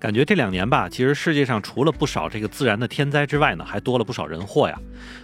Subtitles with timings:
[0.00, 4.80] 感觉这两年吧，其实世界上除了不少这个自然的天灾之外呢，还多了不少人祸呀。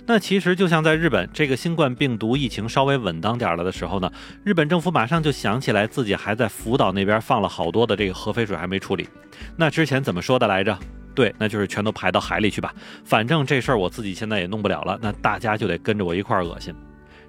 [0.07, 4.13] 那其实就像在日本，这个新冠病毒疫情稍微稳当点了的时候呢，
[4.45, 9.09] 日本政府马上就想起来自己还在福岛那边放了好多的这个核废水还没处理。
[9.57, 10.79] 那之前怎么说的来着？
[11.15, 12.75] 对，那就是全都排到海里去吧。
[13.03, 16.75] 反正这事儿我自己现在也弄不了了，那大家就得跟着我一块儿恶心。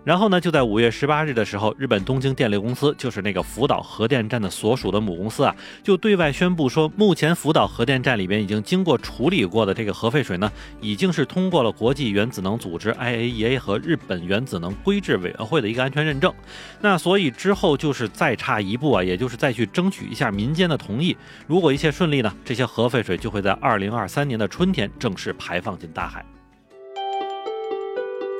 [0.07, 10.49] 然后呢，就在五月十八日的时候，日本东京电力公司，就是那个福岛核电站的所属的母公司啊，就对外宣布说，目前福岛核电站里边已经经过处理过的这个核废水呢，
[10.79, 16.33] 已经是通过了国际原子能组织 IAEA 和日本原子能规制委员会的一个安全认证。
[16.79, 21.17] 那所以之后就是再差一步啊，也就是再去争取一下民间的同意。
[21.47, 26.25] 如果一切顺利呢，这些核废水就会在二零二三年的春天正式排放进大海。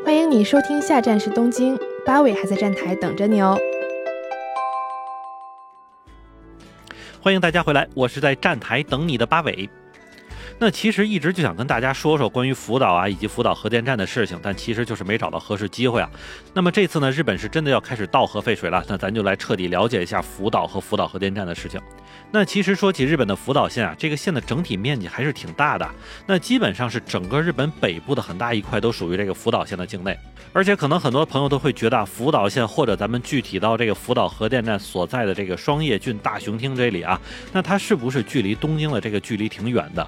[0.08, 3.60] 欢迎你收听，下站是东京，八尾还在站台等着你哦。
[7.20, 9.70] 欢迎大家回来，我是在站台等你的八尾。
[10.60, 16.10] 那其实一直就想跟大家说说关于福岛啊以及福岛核电站的事情，但其实就是没找到合适机会啊。
[16.52, 21.80] 那么这次呢，日本是真的要开始倒核废水了，那咱就来彻底了解一下福岛和福岛核电站的事情。
[22.32, 25.88] 那其实说起日本的福岛县啊，这个县的整体面积还是挺大的，
[26.26, 30.18] 那基本上是整个日本北部的很大一块都属于这个福岛县的境内。
[30.54, 37.22] 而且可能很多朋友都会觉得啊，福岛县或者咱们具体到这个福岛核电站所在的这个双叶郡大熊町这里啊，
[37.54, 40.06] 那它是不是距离东京的这个距离挺远的？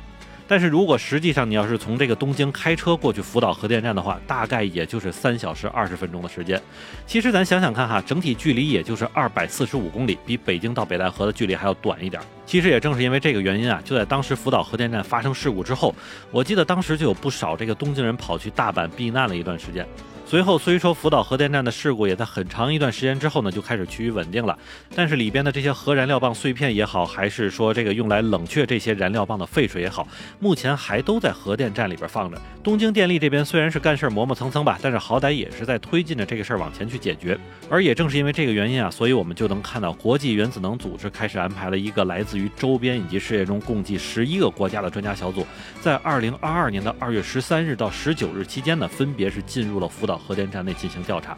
[0.50, 6.60] 但是如果实际上你要是从这个东京开车过去福岛核电站的话，大概也就是三小时二十分钟的时间。
[7.06, 12.20] 其实咱想想看哈，整体距离也就是二百四十五公里，比北京到北戴河的距离还要短一点。
[12.48, 15.94] 其实也正是因为这个原因啊，就在当时福岛核电站发生事故之后，
[16.32, 19.88] 我记得当时就有不少这个东京人跑去大阪避难了一段时间。
[20.30, 24.56] 随后虽说福岛核电站的事故也在很长一段时间之后呢就开始趋于稳定了，
[24.94, 30.08] 但是里边的这些核燃料棒碎片也好，还是说这个用来冷却这些燃料棒的废水也好，
[30.38, 32.40] 目前还都在核电站里边放着。
[32.62, 37.36] 东京电力这边虽然是干事磨磨蹭蹭吧，但是好歹也是在推进着这个事儿往前去解决。
[37.68, 45.44] 而也正是因为这个原因啊，所以我们就能看到国际原子能组织开始安排了一个来自于周边以及世界中共计十一个国家的专家小组，
[45.82, 50.19] 在二零二二年的二月十三日到十九日期间呢，分别是进入了福岛。
[50.20, 51.38] 核电站内进行调查，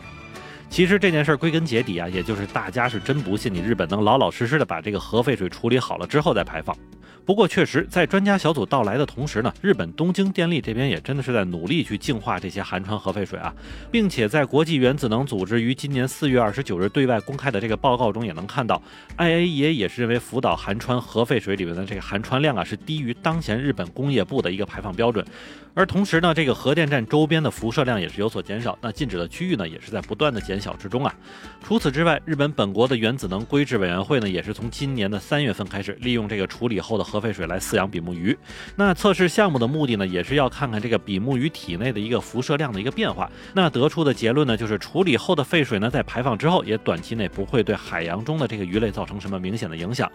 [0.69, 6.75] 其实这件事归根结底啊，也就是大家是真不信你日本能老老实实的把这个核废水处理好了之后再排放。
[7.23, 13.53] 不过，确实在专家小组到来的同时呢，日本东京电力这边也真的是在努力去净化这些含川核废水啊，
[13.91, 18.81] 并且在国际原子能组织于今年四月二十九日对外公开的这个报告中也能看到
[19.17, 25.25] ，IAEA 也是认为福岛含川核废水里面的这个含川量啊是低于当前日本工业部的一个排放标准，
[25.73, 31.15] 而同时呢，这个核电站周边的辐射量也是有所减少，那禁止的区域呢也是在不断的减小之中啊。
[31.63, 38.37] 除此之外，日本本国的原子能规制委员会呢也是从今年的三月份开始利用这个处理后的核废水来饲养比目鱼，
[38.77, 43.29] 那测试项目的目的呢，也是要看看这个比目鱼体内的一个辐射量的一个变化。
[43.53, 50.09] 那得出的结论呢，就是处理后的废水呢，在排放之后，也短期内不会对海洋中的这个鱼类造成什么明显的影响。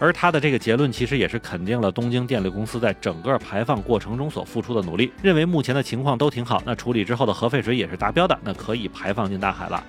[0.00, 6.60] 而他的这个结论，其实也是肯定了东京电力公司在整个排放过程中所付出的努力，认为目前的情况都挺好。
[6.66, 9.84] 那处理之后的核废水也是达标的，那可以排放进大海了。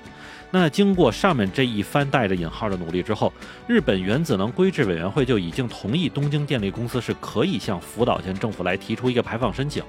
[0.54, 3.32] 那经过上面这一番带着引号的努力之后，
[3.68, 9.82] 日本原子能规制委员会就已经同意东京电力公司是可以向福岛县政府来提出一个排放申请，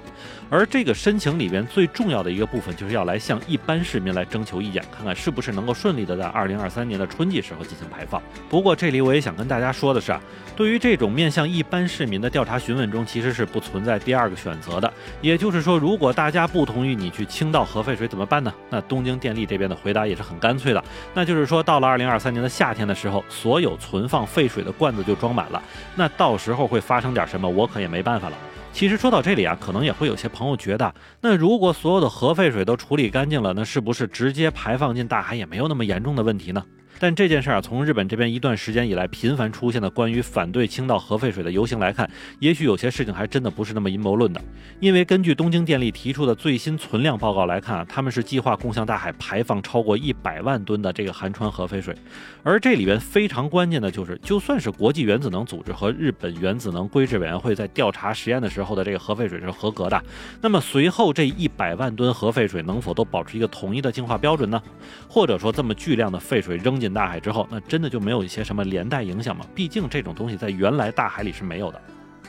[0.49, 8.23] 而这个申请里边最重要的一个部分就是要来向一般市民来征求意见，看看是不是能够顺利的在二零二三年的春季时候进行排放。
[8.49, 10.21] 不过这里我也想跟大家说的是啊，
[10.55, 14.93] 对于这种面向一般市民的调查询问中，其实是不存在第二个选择的。
[15.21, 18.53] 也就是说，如果大家不同意你去倾倒核废水怎么办呢？
[18.69, 20.52] 那东京电力这边的回答也是很干。
[20.53, 20.83] 干脆的，
[21.15, 25.59] 那就是说，到了二零二三年的夏天的时候，所有存放废水的罐子就装满了。
[25.95, 28.37] 那到时候会发生点什么，我可也没办法了。
[28.71, 36.63] 其实说到这里啊，可能也会有些朋友觉得，那如果所有的核废水都处理干净了，那是不是直接排放进大海也没有那么严重的问题呢？
[37.03, 42.09] 但这件事儿啊，从日本这边一段时间以来频繁出现的关于反对倾倒核废水的游行来看，
[42.39, 44.41] 也许有些事情还真的不是那么阴谋论的。
[44.79, 51.93] 因为根据东京电力提出的最新存量报告来看啊，他们是计划共向大海排放超过一百万吨的这个含川核废水。
[52.41, 60.01] 而这里边非常关键的就是，就算是国际原子能组织和日本原子能规制委员会在调查实验的时候的这个核废水是合格的，
[60.39, 64.63] 那么随后这一百万吨核废水能否都保持一个统一的净化标准呢？
[65.09, 69.45] 或者说这么巨量的废水扔进大海之后，那真的就没有一些什么连带影响吗？
[69.55, 71.81] 毕竟这种东西在原来大海里是没有的。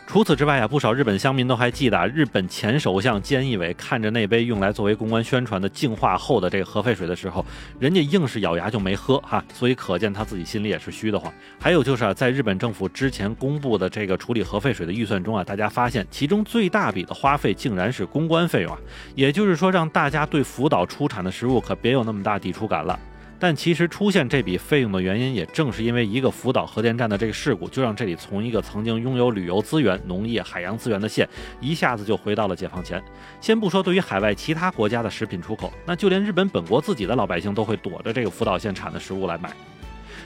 [0.07, 7.45] 除此之外啊，不少日本乡民都还记得啊，日本前首相菅义伟看着那杯用来作为公关宣传的净化后的这个核废水的时候，
[7.81, 11.33] 人家硬是咬牙就没喝哈，所以可见他自己心里也是虚的慌。
[11.59, 18.79] 还有就是啊，在日本政府之前公布的这个处理核废水的预算中啊，大家发现其中最大笔的花费竟然是公关费用啊，
[19.15, 23.01] 也就是说让大家对福岛出产的食物可别有那么大抵触感了。
[23.45, 31.29] 但其实出现这笔费用的原因，也正是因为一个福岛核电站的这个事故，就让这里从一个曾经拥有旅游资源、农业、海洋资源的县，
[31.61, 33.05] 一下子就回到了解放前。
[33.43, 39.53] 先不说对于海外其他国家的食品出口，那就连日本本国自己的老百姓都会躲着这个福岛县产的食物来买。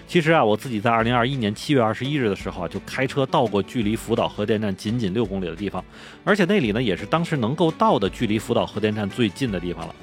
[0.07, 5.85] 其实啊，我自己在二零二一年七月二十一日的时候啊，就开车到过距离福岛核电站仅仅六公里的地方，
[6.23, 9.95] 而且那里呢，也是当时能够到的距离福岛核电站最近的地方了。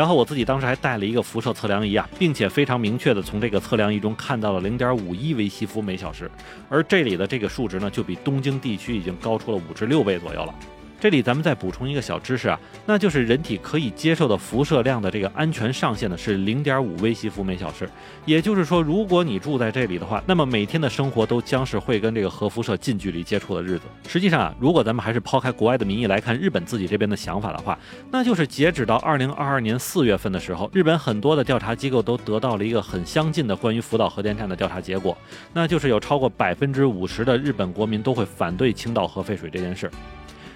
[0.00, 6.30] 然后我自己当时还带了一个辐射测量仪啊，并且非常明确的从这个测量仪中看到了零点五一微西弗每小时，
[6.70, 10.54] 而这里的这个数值呢，就比东京地区已经高出了五至六倍左右了。
[11.00, 17.88] 这里咱们再补充一个小知识啊，那就是人体可以接受的辐射量的这个安全上限呢是零点五微西弗每小时。
[18.26, 23.84] 也就是说，如果你住在这里的话，那么每天的生活都将是会跟这个核辐射近距离接触的日子。
[24.06, 27.78] 实际上啊，如果咱们还是抛开国外的名义来看日本自己这边的想法的话，
[28.10, 35.16] 那就是截止到二零二二年四月份的时候，日本很多的调查机构都得到了一个很相近的关于福岛核电站的调查结果，
[35.54, 39.90] 那就是有超过百分之五十的日本国民都会反对倾倒核废水这件事。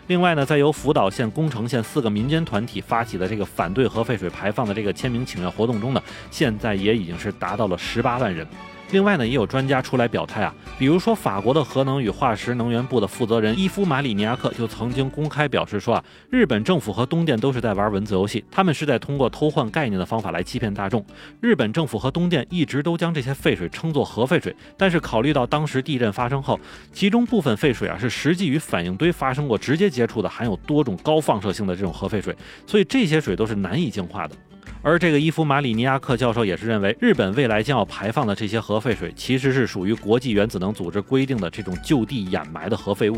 [0.07, 8.47] 另外呢，在由福岛县、宫城县四个民间团体发起的这个反对核废水排放的这个签名请愿活动中呢，现在也已经是达到了十八万人。
[8.95, 21.05] 另外呢，也有专家出来表态啊，比如说法国的核能与化石能源部的负责人伊夫马里尼亚克就曾经公开表示说啊，日本政府和东电都是在玩文字游戏，他们是在通过偷换概念的方法来欺骗大众。
[21.41, 26.61] 日本政府和东电一直都将这些废水称作核废水，但是考虑到当时地震发生后，
[26.93, 32.33] 其中部分废水啊是实际与反应堆发生过直接接触的，含有多种高放射性的这种核废水，
[32.65, 34.37] 所以这些水都是难以净化的。
[34.85, 43.17] 而这个伊夫马里尼亚克教授也是认为，日本未来将要排放的这些核废水，其实是属于国际原子能组织规定的这种就地掩埋的核废物。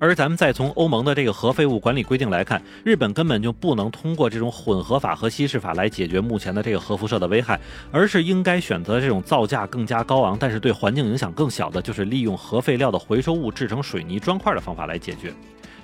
[0.00, 7.58] 而咱们再从欧盟的这个核废物管理规定来看，日本根本就不能通过这种混合法和稀释法来解决目前的这个核辐射的危害，
[7.92, 15.32] 而是应该选择这种造价更加高昂，但是对环境影响更小的，就是利用核废料的回收物制成水泥砖块的方法来解决。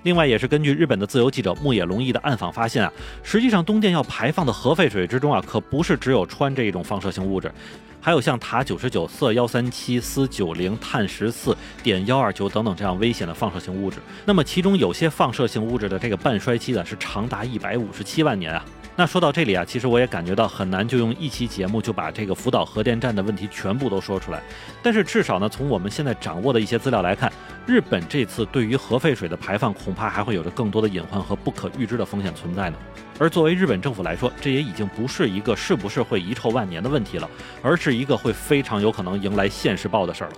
[0.02, 2.92] 另外，也是根据日本的自由记者木野龙一的暗访发现啊，
[3.22, 7.52] 实际上东电要排放的核废水之中啊，可不是只有氚这一种放射性物质，
[8.00, 13.98] 还有像塔九十九、铯幺三七、铯九零、碳十四、碘幺二九等等这样危险的放射性物质。
[14.24, 18.64] 那么其中有些放射性物质的这个半衰期呢，是长达一百五十七万年啊。
[18.96, 24.42] 那说到这里啊，其实我也感觉到很难就用一期节目就把这个福岛核电站的问题全部都说出来。
[24.82, 27.32] 但是至少呢，从我们现在掌握的一些资料来看，
[27.66, 32.76] 日本这次对于核废水的排放，恐怕还会有着更多的隐患和不可预知的风险存在呢。
[33.20, 37.28] 而作为日本政府来说，这也已经不是一个是不是会遗臭万年的问题了，
[37.62, 40.36] 而是一个会非常有可能迎来现世报的事儿了。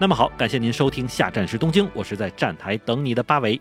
[0.00, 3.60] 那么好，感谢您收听下站时东京，我是在站台等你的八维。